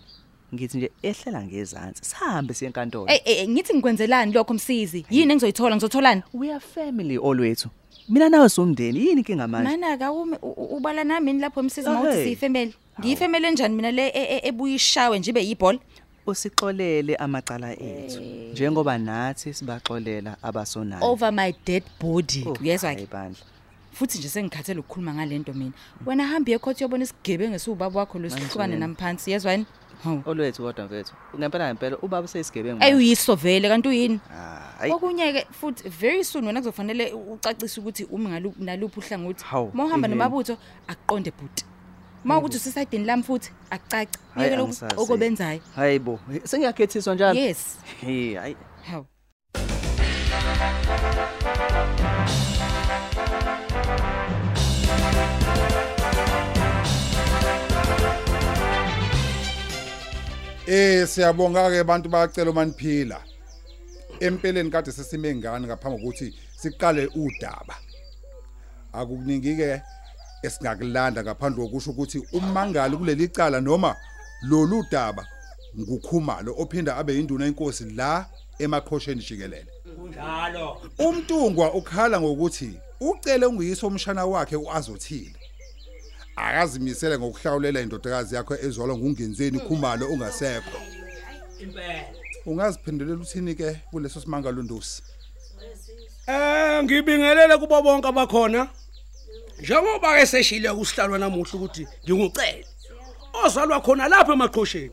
ngithi 0.54 0.78
nje 0.78 0.92
ehlela 1.04 1.44
ngezantsi 1.44 2.06
sihambe 2.06 2.54
siye 2.54 2.68
enkantolo. 2.68 3.08
Ey 3.12 3.20
ey 3.26 3.48
ngithi 3.48 3.74
ngikwenzelani 3.74 4.34
lokho 4.34 4.54
msizi? 4.54 5.06
Yini 5.10 5.32
engizoyithola? 5.34 5.76
Ngizotholani 5.76 6.24
we 6.34 6.52
are 6.52 6.60
family 6.60 7.18
olwethu. 7.18 7.70
Mina 8.10 8.30
nawe 8.30 8.50
somndeni 8.50 9.00
yini 9.00 9.22
inkinga 9.22 9.48
manje? 9.48 9.70
Mana 9.78 9.98
ka 9.98 10.12
umi 10.12 10.38
u- 10.42 10.48
u- 10.48 10.76
ubala 10.78 11.04
nami 11.04 11.28
yini 11.28 11.40
lapho 11.42 11.64
msizi? 11.64 11.90
Oh, 11.90 11.94
mawuthi 11.94 12.14
hey. 12.16 12.24
siyifemeli. 12.24 12.74
Ngiyifemeli 13.00 13.46
enjani 13.48 13.76
mina 13.76 13.92
le 13.92 14.08
e- 14.08 14.36
e- 14.36 14.48
ebuya 14.48 14.76
ishawe 14.76 15.20
nje 15.20 15.30
ibe 15.32 15.46
yibhola? 15.46 15.80
Usixolele 16.26 17.16
amacala 17.16 17.72
ethu. 17.80 18.22
Njengoba 18.52 18.98
nathi 18.98 19.54
sibaxolela 19.54 20.38
abasonayo. 20.44 21.12
Over 21.12 21.32
my 21.34 21.54
dead 21.66 21.84
body. 22.02 22.44
Oh, 22.48 22.58
uyezwa 22.62 22.90
hayi 22.94 23.08
bandla. 23.12 23.42
Futhi 23.94 24.18
nje 24.18 24.30
sengikhathele 24.30 24.80
ukukhuluma 24.80 25.14
ngalento 25.14 25.54
mina. 25.54 25.72
Wena 26.06 26.28
hamba 26.28 26.52
ecourt 26.52 26.82
yobona 26.82 27.04
isigebengu 27.04 27.56
esiubaba 27.56 28.00
wakho 28.00 28.20
lesihlukane 28.20 28.76
nami 28.76 28.96
phansi 28.96 29.32
yezwa 29.32 29.52
yini 29.52 29.66
hawu 29.66 29.87
olwethu 30.26 30.62
kodwa 30.64 30.86
mfethu 30.86 31.14
ngempela 31.38 31.66
ngempela 31.68 31.98
ubaba 31.98 32.26
useyisigebengu 32.26 32.84
ayi 32.84 32.96
uyiso 32.96 33.36
vele 33.36 33.70
kanti 33.70 33.90
uyini? 33.90 34.20
Ah, 34.32 34.80
ayi. 34.82 34.92
Okunye 34.94 35.34
ke 35.34 35.48
futhi 35.52 35.90
very 35.90 36.24
soon 36.24 36.46
wena 36.46 36.60
kuzofanele 36.62 37.14
ucacise 37.14 37.80
ukuthi 37.82 38.04
umi 38.12 38.28
ngalu- 38.30 38.54
naluphi 38.60 39.00
uhlangothi. 39.00 39.44
Hawu, 39.46 39.72
mawuhamba 39.74 40.08
iheni. 40.08 40.20
nomabutho 40.20 40.58
akuqonde 40.88 41.32
bhuti. 41.32 41.66
Mawukuthi 42.24 42.58
usesayidini 42.58 43.06
lami 43.06 43.24
futhi 43.24 43.52
akucaci 43.70 44.20
Hayi, 44.36 44.50
uyeke 44.50 44.62
angisazi. 44.62 44.96
lokhu 44.96 45.04
okobenzayo 45.04 45.60
hayibo 45.76 46.20
sengiyakhethiswa 46.44 47.16
njalo. 47.16 47.40
Yes. 47.40 47.78
Hey 48.02 48.36
hayi. 48.36 48.56
Hawu. 48.92 49.06
Eh 60.68 61.08
siyabonga 61.08 61.70
ke 61.70 61.80
abantu 61.80 62.10
bayacela 62.10 62.52
umaniphila. 62.52 63.24
Empeleni 64.20 64.70
kade 64.70 64.92
sesime 64.92 65.36
ngane 65.36 65.68
ngaphambi 65.68 65.98
kokuthi 65.98 66.34
siqale 66.58 67.08
udaba. 67.16 67.76
Akukuningi 68.94 69.56
ke 69.56 69.82
esingakulanda 70.44 71.24
ngaphandle 71.24 71.64
kokusho 71.64 71.92
ukuthi 71.92 72.20
umangali 72.34 72.98
kuleli 72.98 73.28
cala 73.28 73.62
noma 73.62 73.96
lolu 74.44 74.84
daba 74.92 75.24
ngukhumalo 75.80 76.56
ophinda 76.60 76.98
abe 76.98 77.16
induna 77.20 77.48
inkosi 77.48 77.86
la 77.96 78.26
emaqhosheni 78.60 79.22
jikelele. 79.22 79.72
kunjalo 79.96 80.82
Umntungwa 81.00 81.74
ukhala 81.74 82.20
ngokuthi 82.20 82.80
ucele 83.00 83.46
unguyiso 83.46 83.88
umshana 83.88 84.26
wakhe 84.26 84.56
uazothile. 84.56 85.37
Akazimisele 86.38 87.18
ngokuhlawulela 87.18 87.82
indodakazi 87.82 88.36
yakhe 88.36 88.54
ezalwa 88.66 88.98
ngungenzeni 88.98 89.60
khumalo 89.60 90.08
ungasekho. 90.14 90.80
impela 91.60 92.06
Ungaziphendulela 92.46 93.22
uthini 93.22 93.56
ke 93.56 93.82
kuleso 93.92 94.22
simangalo 94.22 94.64
ndosi? 94.64 95.02
Eh 96.28 96.84
ngibingelele 96.84 97.58
kubo 97.58 97.82
bonke 97.82 98.08
abakhona. 98.08 98.68
Njengoba 99.60 100.20
ke 100.20 100.26
seshile 100.26 100.70
kusihlalo 100.74 101.18
namuhla 101.18 101.54
ukuthi 101.54 101.88
ngingucele. 102.06 102.66
Ozalwa 103.44 103.82
khona 103.82 104.08
lapha 104.08 104.34
emaqhosheni. 104.34 104.92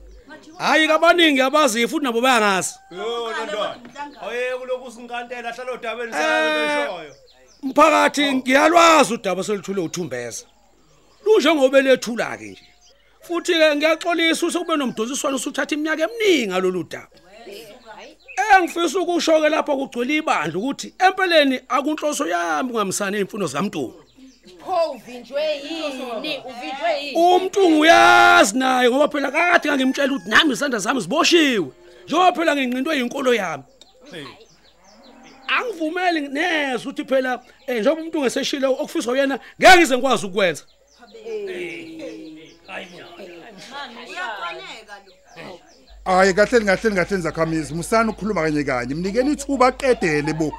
Hayi 0.59 0.89
kabaningi 0.89 1.41
abazi 1.41 1.89
futhi 1.89 2.05
nabo 2.05 2.21
bayangazi. 2.21 2.75
Yo 2.91 3.31
London. 3.31 3.77
Oye 4.27 4.57
kuloko 4.59 4.85
usinkantela 4.89 5.53
hlala 5.53 5.73
odabeni 5.73 6.13
sakho 6.13 7.01
Mphakathi 7.63 8.33
ngiyalwazi 8.33 9.15
udaba 9.15 9.45
selithule 9.45 9.81
uthumbeza. 9.81 10.45
Lunje 11.25 11.55
ngobe 11.55 11.83
lethula 11.83 12.37
ke 12.37 12.45
nje. 12.45 12.63
Futhi 13.23 13.53
ke 13.53 13.77
ngiyaxolisa 13.77 14.47
usukube 14.47 14.77
nomdonsiswano 14.77 15.37
usuthatha 15.37 15.75
iminyaka 15.75 16.03
eminingi 16.03 16.47
ngalolu 16.49 16.85
daba. 16.85 17.09
Engifisa 18.57 19.01
ukusho 19.01 19.41
ke 19.41 19.49
lapha 19.49 19.77
kugcwele 19.77 20.17
ibandla 20.17 20.59
ukuthi 20.59 20.95
empeleni 20.99 21.61
akunhloso 21.69 22.27
yami 22.27 22.73
ngamsana 22.73 23.17
ezimfundo 23.17 23.47
zikaMntungu. 23.47 24.01
Pho 24.61 24.91
uvinjwe 24.93 25.43
yini? 25.65 26.43
Uvinjwe 26.51 26.91
yini? 27.03 27.17
Umntungu 27.17 27.81
uyazi 27.81 28.59
naye 28.59 28.91
ngoba 28.91 29.09
phela 29.09 29.31
kade 29.31 29.69
ngangimtshela 29.69 30.13
ukuthi 30.13 30.31
nami 30.31 30.53
izandla 30.53 30.79
zami 30.79 31.01
ziboshiwe. 31.01 31.71
Njengoba 32.05 32.33
phela 32.33 32.57
nginqindwe 32.57 32.99
inkolo 32.99 33.35
yami. 33.35 33.65
Angivumeli 35.49 36.21
neze 36.21 36.89
ukuthi 36.89 37.05
phela 37.05 37.43
eh 37.67 37.81
njengoba 37.81 38.01
umuntu 38.01 38.21
ngeseshile 38.21 38.67
okufiswa 38.67 39.13
uyena 39.13 39.39
ngeke 39.61 39.77
ngize 39.77 39.97
ngikwazi 39.97 40.27
ukwenza. 40.27 40.65
Hayi 46.05 46.35
kahle 46.35 46.61
kahle 46.65 46.91
kahle 46.95 47.17
zakhamizi. 47.21 47.75
Musana 47.75 48.11
ukukhuluma 48.13 48.43
kanye 48.43 48.65
kanye. 48.65 48.95
Mnikeni 48.95 49.33
ithuba 49.33 49.73
qedele 49.73 50.33
bo. 50.39 50.53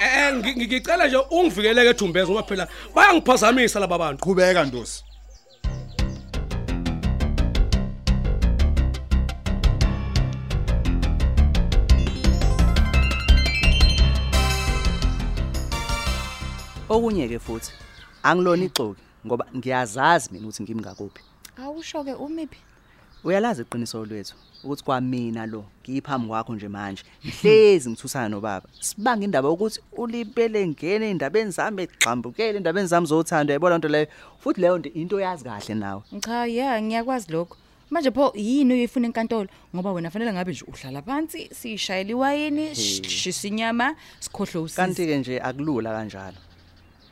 Eh 0.00 0.32
ngi- 0.34 0.54
ngi- 0.56 0.66
ngicela 0.66 1.06
nje 1.06 1.16
ungivikeleke 1.30 1.90
ethumbeza 1.90 2.26
ngoba 2.32 2.42
phela 2.48 2.68
bayangiphazamisa 2.94 3.80
laba 3.80 3.98
bantu. 3.98 4.20
qhubeka 4.24 4.64
ndosi 4.64 5.02
okunye 16.88 17.28
ke 17.28 17.38
futhi 17.38 17.70
angilona 18.22 18.64
ixoki 18.64 19.02
ngoba 19.26 19.46
ngiyazazi 19.56 20.28
mina 20.32 20.44
ukuthi 20.46 20.62
ngimi 20.62 20.80
ngakuphi. 20.80 21.22
Awusho 21.56 22.04
ke 22.04 22.14
umiphi? 22.14 22.58
Uyalazi 23.24 23.62
iqiniso 23.62 24.04
lwethu 24.04 24.34
ukuthi 24.64 24.84
kwamina 24.84 25.46
lo 25.46 25.64
ngiyiphambi 25.82 26.28
kwakho 26.28 26.54
nje 26.54 26.68
manje. 26.68 27.02
Ngihlezi 27.24 27.90
ngithusana 27.90 28.28
nobaba. 28.28 28.66
Sibanga 28.80 29.24
indaba 29.24 29.50
ukuthi 29.50 29.80
ulibele 29.96 30.66
ngene 30.68 31.10
endabeni 31.10 31.50
zami 31.50 31.82
egxambukele 31.82 32.56
endabeni 32.56 32.88
zami 32.88 33.06
zothando 33.06 33.52
yayibona 33.52 33.78
nto 33.78 33.88
leyo? 33.88 34.06
Futhi 34.40 34.60
leyo 34.60 34.78
nto 34.78 34.88
into 34.88 35.20
yazi 35.20 35.44
kahle 35.44 35.74
nawe. 35.74 36.02
Cha 36.20 36.46
ya 36.46 36.82
ngiyakwazi 36.82 37.32
lokho. 37.32 37.56
Manje 37.90 38.10
pho 38.10 38.32
yini 38.34 38.74
uyifuna 38.74 39.06
enkantolo? 39.06 39.48
Ngoba 39.74 39.92
wena 39.92 40.10
fanele 40.10 40.32
ngabe 40.32 40.52
nje 40.52 40.64
uhlala 40.68 41.02
phansi 41.02 41.48
sishayela 41.54 42.10
iwayini 42.10 42.74
shisa 42.74 43.48
inyama 43.48 43.96
sikhohle 44.20 44.60
usizi 44.60 44.76
kanti 44.76 45.06
ke 45.06 45.18
nje 45.18 45.40
akulula 45.40 45.90
kanjalo. 45.92 46.36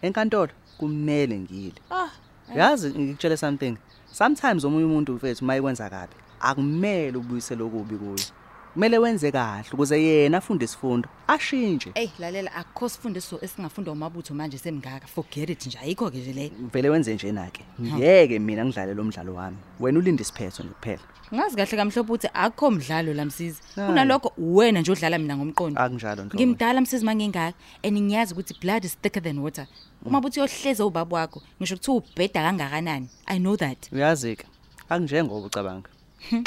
Enkantolo 0.02 0.52
kumele 0.79 1.38
ngile. 1.38 1.81
Ah 1.91 2.09
yazi 2.57 2.91
ngikutshela 2.91 3.37
something. 3.37 3.76
Sometimes 4.12 4.64
omunye 4.64 4.85
umuntu 4.85 5.12
mfethu 5.12 5.45
mayikwenza 5.45 5.91
kabi 5.91 6.12
akumele 6.41 7.17
ubuyisele 7.19 7.62
okubi 7.62 7.97
kuye. 7.97 8.25
Kumele 8.73 8.99
wenze 8.99 9.33
kahle 9.33 9.69
ukuze 9.73 10.02
yena 10.02 10.38
afunde 10.38 10.64
isifundo 10.64 11.09
ashintshe. 11.29 11.93
Ey 11.95 12.11
lalela 12.19 12.55
akukho 12.55 12.88
sifundiso 12.88 13.38
esingafundwa 13.43 13.93
umabutho 13.93 14.35
manje 14.35 14.59
semngaka 14.59 15.07
forget 15.07 15.50
it 15.50 15.67
nje 15.67 15.79
ayikho 15.79 16.11
ke 16.11 16.19
nje 16.19 16.33
le. 16.33 16.52
Vele 16.73 16.91
wenze 16.91 17.14
njena 17.14 17.50
ke 17.50 17.64
ngeke 17.81 18.38
mina 18.38 18.64
ngidlale 18.64 18.95
lo 18.95 19.05
mdlalo 19.05 19.35
wami. 19.35 19.57
Wena 19.81 19.99
ulinde 19.99 20.23
isiphetho 20.23 20.62
nje 20.62 20.73
kuphela. 20.73 21.02
Ngazi 21.35 21.57
kahle 21.57 21.76
kamhlophe 21.76 22.00
ukuthi 22.00 22.29
akukho 22.35 22.71
mdlalo 22.71 23.14
lamsizi 23.14 23.61
Hayi. 23.76 23.88
kunalokho 23.88 24.33
wena 24.38 24.81
nje 24.81 24.93
odlala 24.93 25.19
mina 25.19 25.37
ngomqondo. 25.37 25.81
Akunjalo 25.81 26.25
Nhlobo. 26.25 26.35
ngimdala 26.35 26.81
msizi 26.81 27.05
mangingaka 27.05 27.57
and 27.83 27.99
ngiyazi 27.99 28.35
ukuthi 28.35 28.55
blood 28.61 28.85
is 28.85 28.99
thicker 29.02 29.23
than 29.23 29.38
water. 29.38 29.67
Uma 30.04 30.21
buthi 30.21 30.40
yohleze 30.40 30.82
ubaba 30.82 31.16
wakho 31.16 31.42
ngisho 31.61 31.75
ukuthi 31.75 31.90
ubheda 31.90 32.42
kangakanani? 32.42 33.09
I 33.26 33.38
know 33.38 33.56
that. 33.56 33.92
Uyazi 33.92 34.37
ke 34.37 34.47
akunjengoba 34.88 35.47
ucabanga 35.47 35.88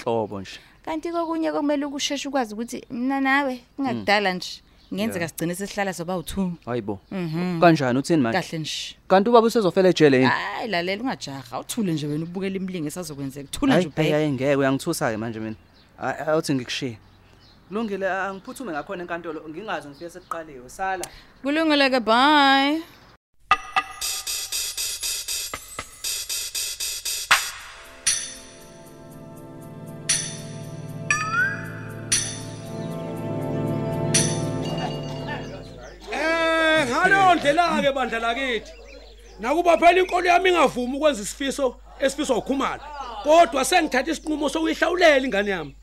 hlobo 0.04 0.42
nje. 0.42 0.60
Kanti 0.86 1.12
kokunye 1.12 1.52
komele 1.52 1.86
ukusheshe 1.86 2.28
ukwazi 2.28 2.54
ukuthi 2.54 2.86
mina 2.90 3.22
nawe 3.22 3.62
kungakudala 3.76 4.34
nje. 4.34 4.62
Ngenzeka 4.94 5.28
sigcine 5.28 5.56
sesihlala 5.56 5.94
soba 5.94 6.14
u2 6.14 6.52
hayibo. 6.66 7.00
Mhm. 7.12 7.60
kanjani 7.60 8.00
uthini 8.00 8.22
manje? 8.22 8.40
Kahle 8.40 8.60
nje. 8.60 8.96
Kanti 9.08 9.30
ubaba 9.30 9.48
usezofela 9.48 9.90
ejele 9.90 10.18
yini? 10.18 10.30
Hayi 10.30 10.68
lalela 10.70 11.02
ungajaha. 11.02 11.56
Awuthule 11.56 11.94
nje 11.94 12.08
wena 12.08 12.24
ubukela 12.24 12.56
imlingi 12.56 12.88
esazokwenzeka. 12.88 13.50
Thula 13.52 13.78
nje 13.78 13.82
hayi 13.82 13.88
ubheka 13.88 14.16
hayi 14.16 14.32
ngeke 14.32 14.56
uyangithusa 14.56 15.12
ke 15.12 15.18
manje 15.18 15.40
mina. 15.40 15.56
Awuthi 16.28 16.54
ngikushiye. 16.54 16.98
Kulungile 17.68 18.12
angiphuthume 18.12 18.72
ngakhona 18.72 19.04
enkantolo. 19.04 19.42
Ngingazi 19.50 19.88
ngifike 19.88 20.10
sekuqaliwe 20.10 20.70
sala. 20.70 21.06
Kulungile 21.42 21.90
ke 21.90 22.00
bye. 22.00 22.82
Eh 37.46 37.54
ngaleyo 37.54 37.82
ndlela 37.82 37.82
ke 37.82 37.92
bandla 37.92 38.20
lakithi. 38.20 38.72
Nakuba 39.40 39.78
phela 39.78 40.00
inkolo 40.00 40.28
yami 40.28 40.50
ingavumi 40.50 40.98
ukwenza 40.98 41.22
isifiso 41.22 41.76
esifiswa 42.00 42.38
ukhumalo. 42.38 42.84
Kodwa 43.24 43.66
sengithatha 43.66 44.12
isinqumo 44.12 44.50
sokuyihlawulela 44.50 45.26
ingane 45.26 45.52
yami. 45.52 45.76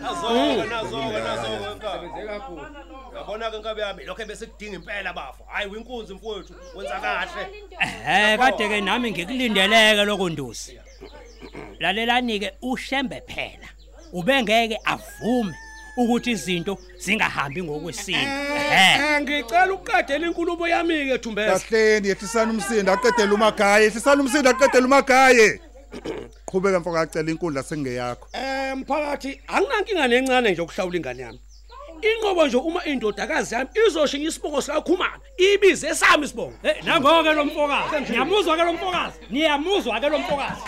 Nazoke 0.00 0.68
nazoke 0.68 1.18
nazoke 1.26 1.86
sebenze 1.92 2.26
kakhulu. 2.26 2.66
Yabona 3.16 3.50
ke 3.50 3.58
nkabe 3.58 3.80
yami 3.82 4.04
lokho 4.04 4.24
bese 4.26 4.46
kudinga 4.46 4.76
impela 4.76 5.12
bafo. 5.12 5.44
Hayi 5.48 5.70
winkunzi 5.70 6.14
mfowethu 6.14 6.54
wenza 6.76 7.00
kahle. 7.00 7.42
Eh 7.80 8.38
kade 8.38 8.68
ke 8.68 8.80
nami 8.80 9.10
ngikulindeleke 9.10 10.04
lokho 10.04 10.28
ndosi. 10.28 10.78
lalelani 11.80 12.40
ke 12.40 12.52
ushembe 12.62 13.20
phela 13.26 13.68
ubengeke 14.12 14.78
avume 14.84 15.54
ukuthi 15.96 16.30
izinto 16.30 16.78
zingahambi 16.98 17.62
ngokwesintu 17.62 18.30
ehe 18.70 19.16
Eh. 19.16 19.20
ngicela 19.22 19.72
ukuqedela 19.74 20.26
inkulumo 20.26 20.68
yami 20.68 21.06
ke 21.08 21.18
Thumbeza 21.18 21.58
kahleni 21.58 22.08
yehlisana 22.08 22.52
umsindo 22.52 22.92
aqedela 22.92 23.34
umagaye 23.34 23.84
yehlisana 23.84 24.22
umsindo 24.22 24.50
aqedela 24.50 24.86
umagaye 24.86 25.60
qhubeka 26.46 26.80
mfoko 26.80 26.98
acela 26.98 27.30
inkundla 27.30 27.62
sengeyakho 27.62 28.28
Eh 28.32 28.74
mphakathi 28.76 29.40
anginankinga 29.48 30.08
nencane 30.08 30.50
nje 30.52 30.62
ukuhlawula 30.62 30.96
ingane 30.96 31.22
yami. 31.22 31.40
Inqobo 32.02 32.46
nje 32.46 32.56
uma 32.56 32.84
indodakazi 32.84 33.54
yami 33.54 33.68
izoshinga 33.86 34.28
isibongo 34.28 34.60
sikakhumana 34.62 35.18
ibize 35.38 35.94
sami 35.94 36.24
isibongo 36.24 36.54
Eh 36.62 36.76
nangoke 36.84 37.32
lo 37.32 37.44
mfokazi 37.44 38.12
niyamuzwa 38.12 38.56
ke 38.56 38.62
lo 38.64 38.72
mfokazi. 38.72 39.16
niyamuzwa 39.30 40.00
ke 40.00 40.08
lo 40.08 40.18
mfokazi. 40.18 40.62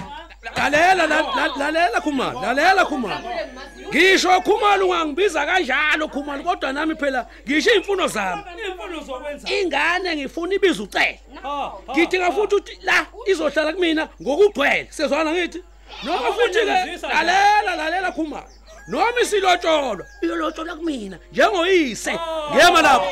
Lalela 0.57 1.07
la- 1.07 1.23
la- 1.23 1.57
lalela 1.59 2.01
khumalo 2.01 2.41
lalela 2.41 2.85
khumalo. 2.85 3.31
Ngisho 3.89 4.41
khumalo 4.41 4.87
ungangibiza 4.89 5.47
kanjalo 5.47 6.09
khumalo 6.09 6.43
kodwa 6.43 6.73
nami 6.73 6.95
phela 6.95 7.27
ngisho 7.47 7.71
imfuno 7.75 8.07
zami. 8.07 8.43
Imfundo 8.69 9.01
zokwenza. 9.01 9.49
Ingane 9.51 10.17
ngifuna 10.17 10.55
ibiza 10.55 10.83
ucela 10.83 11.19
ha 11.43 11.73
ngidinga 11.91 12.33
futhi 12.33 12.55
ukuthi 12.55 12.79
la 12.83 13.07
izohlala 13.27 13.73
kumina 13.73 14.09
ngokugcwele. 14.23 14.87
Sezwana 14.91 15.33
ngithi? 15.33 15.63
Noma 16.05 16.33
futhi 16.33 16.53
ke 16.53 16.61
Awunyamezisa 16.61 17.07
nje. 17.07 17.17
lalela 17.17 17.77
lalela 17.77 18.13
khumalo. 18.13 18.47
Noma 18.89 19.21
isilotsholwa 19.23 20.07
iyolotsholwa 20.23 20.77
kumina. 20.77 21.19
Njengoyise. 21.33 22.19
Ngema 22.55 22.83
lapho. 22.83 23.07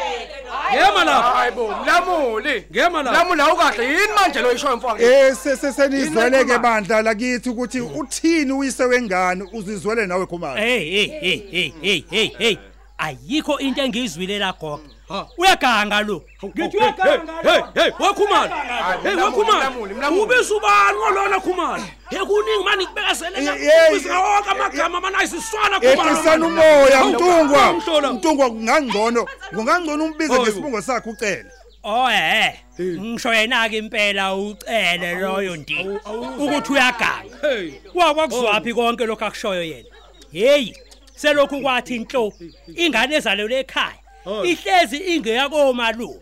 Ngema 0.72 1.04
lapho. 1.04 1.36
Hayibo 1.36 1.74
mlamuli. 1.82 2.64
Ngema 2.70 3.02
lapho. 3.02 3.16
Mlamuli 3.16 3.42
awukahle 3.42 3.84
yini 3.84 4.12
manje 4.20 4.40
lo 4.40 4.52
ishoyo 4.52 4.76
mfowethu 4.76 5.04
eh 5.04 5.36
sesenizwele 5.36 6.44
ke 6.44 6.50
Yini 6.52 6.58
bandla 6.58 7.02
lakithi 7.02 7.50
ukuthi 7.50 7.80
uthini 7.80 8.52
uyise 8.52 8.84
wengane 8.84 9.44
uzizwele 9.52 10.06
nawe 10.06 10.26
khumalo? 10.26 10.60
Hey 10.60 10.90
hey 10.90 11.06
hey 11.20 11.42
hey 11.50 11.72
hey 11.80 12.04
hey 12.10 12.30
hey. 12.38 12.56
Ayikho 12.98 13.58
into 13.58 13.82
engizwile 13.82 14.38
la 14.38 14.52
gogo. 14.52 14.95
Uyaganga 15.38 16.00
lo. 16.00 16.22
Ngithi 16.44 16.76
uyaganga 16.76 17.32
hey 17.42 17.60
lo 17.60 17.82
hey 17.82 17.90
wakhumalo 17.98 18.54
hey 19.02 19.14
Mlamuli, 19.14 19.22
wakhumalo 19.22 19.58
Mlamuli, 19.60 19.94
Mlamuli. 19.94 20.22
ubiza 20.22 20.54
ubani 20.54 20.98
ngolona 20.98 21.40
khumalo 21.40 21.82
hey 22.10 22.18
kuningi 22.18 22.64
mani 22.64 22.84
Eh, 22.84 22.88
ngibekaselela 22.90 23.56
eh, 23.58 23.90
ubiza 23.90 24.18
wonke 24.20 24.50
amagama 24.50 25.00
mana 25.00 25.18
ayisiswana 25.18 25.80
khumalo 25.80 26.10
ehlisana 26.10 26.46
umoya 26.46 26.96
Hawu, 26.98 27.10
mtungwa. 27.12 27.72
ngihlola. 27.74 28.12
mtungwa 28.12 28.50
kungangcono. 28.50 29.26
Kungangcono 29.54 30.04
umbize 30.04 30.32
Hayibo. 30.32 30.42
ngesibongo 30.46 30.82
sakhe 30.82 31.10
ucele. 31.10 31.46
Oh 31.84 32.10
eh 32.10 32.54
ngisho 32.80 33.34
yena 33.34 33.68
ke 33.68 33.78
impela 33.78 34.34
ucele 34.34 35.14
loyo 35.14 35.56
ndini 35.56 35.98
ukuthi 36.38 36.72
uyaganga. 36.72 37.36
Hey. 37.42 37.72
Wakwakuzwaphi 37.94 38.74
konke 38.74 39.06
lokho 39.06 39.24
akushoyo 39.24 39.62
yena? 39.62 39.88
Hey 40.32 40.72
selokhu 41.16 41.60
kwathi 41.60 41.96
inhlo 41.96 42.32
ingane 42.76 43.14
ezalelwe 43.16 43.58
ekhaya. 43.58 43.86
Hayi. 43.86 43.98
Ihlezi 44.44 44.96
ingeyako 44.96 45.72
malume 45.72 46.20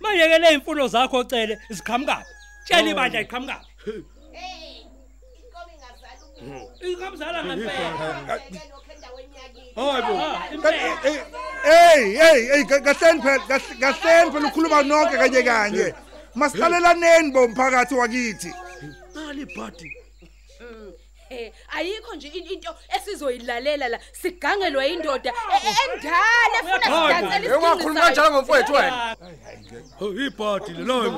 manje 0.00 0.24
ke 0.28 0.38
le 0.38 0.48
imfuno 0.54 0.88
zakho 0.88 1.24
cele 1.24 1.58
ziqhamukapi? 1.70 2.24
Tshela 2.64 2.90
ibandla 2.90 3.20
iqhamukapi 3.20 3.66
inkamzala 6.86 7.44
ngempela. 7.44 7.90
hayibo 9.76 10.12
Ah, 10.20 10.48
impela. 10.54 10.96
hey 11.64 12.02
hey 12.20 12.40
hey 12.46 12.64
kahleni 12.64 13.20
phela 13.22 13.38
kahl- 13.48 13.78
kahleni 13.80 14.30
phela 14.32 14.48
ukhuluma 14.48 14.82
nonke 14.82 15.16
kanye 15.16 15.42
kanye. 15.42 15.94
Masiqalelaneni 16.34 17.32
bomphakathi 17.32 17.94
wakithi. 17.94 18.50
Nali 19.14 19.44
bhadi. 19.56 19.88
Eh 21.30 21.52
ayikho 21.76 22.14
nje 22.14 22.28
in- 22.28 22.46
into 22.52 22.74
esizoyilalela 22.96 23.88
la. 23.88 23.98
Sigangelwa 24.12 24.86
indoda 24.86 25.30
e- 25.30 25.66
e- 25.68 25.74
endala 25.94 26.56
efuna 26.58 26.96
Hayibo. 26.96 27.30
sidansela 27.30 27.58
ungakhuluma 27.58 28.00
kanjalo 28.00 28.30
ngomfowethu 28.30 28.72
wena. 28.72 29.16
Ibhadi 30.26 30.70
leloyo 30.72 31.10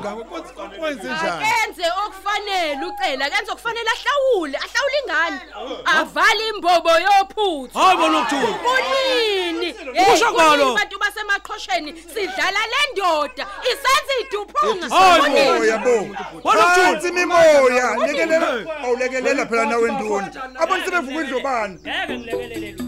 kwenze 0.79 1.09
njani? 1.09 1.45
Kenze 1.45 1.85
okufanele 2.07 2.87
ucela. 2.87 3.31
Kenze 3.31 3.53
okufanele 3.53 3.91
ahlawule 3.91 4.59
ahlawule 4.59 4.99
ingane. 5.03 5.41
Avale 5.85 6.49
imbobo 6.49 6.91
yophuthu. 6.91 7.79
Hayibo 7.79 8.09
nokuthula 8.09 8.59
kunini 8.65 9.75
Kusho 10.05 10.33
kwalo. 10.33 10.73
abantu 10.73 10.99
basemaqhosheni 11.19 11.95
sidlala 12.15 12.61
le 12.73 12.81
ndoda 12.93 13.47
isenza 13.71 14.13
iduphunga 14.23 14.87
Hayibo. 14.89 15.57
Oh 15.59 15.65
yabo. 15.65 16.15
Phansi 16.43 17.09
imimoya, 17.09 17.97
lekelela 18.07 18.49
awulekelela 18.85 19.47
phela 19.47 19.65
nawe 19.67 19.93
nduna. 19.93 20.31
Abantu 20.61 20.85
sebevuka 20.85 21.21
indlobani. 21.21 21.79
ngeke 21.79 22.19
ngilekelele 22.19 22.88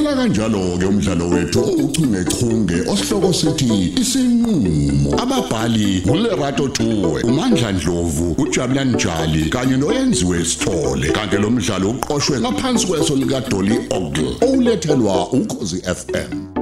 lutho 0.00 0.10
Uphela 0.10 0.16
kanjalo 0.16 0.78
ke 0.78 0.86
umdlalo 0.86 1.28
wethu 1.28 1.60
ouchungechunge 1.60 2.90
osihloko 2.90 3.32
sithi 3.32 3.92
isinqulo. 4.00 5.18
Ababhali 5.18 6.02
uLerato 6.10 6.68
Tuwe 6.68 7.22
uMandla 7.22 7.72
Dlovu 7.72 8.34
uJabulani 8.38 8.92
Njali 8.92 9.50
kanye 9.50 9.76
noyenziwe 9.76 10.44
Sithole. 10.44 11.12
Kanti 11.12 11.36
lo 11.36 11.50
mdlalo 11.50 11.90
uqoqwwe 11.90 12.40
ngaphansi 12.40 12.86
kweso 12.86 13.16
lika 13.16 13.40
Dolly 13.40 13.78
Ogle 13.90 14.36
olethelwa 14.40 15.32
ukhozi 15.32 15.82
FM 15.82 16.59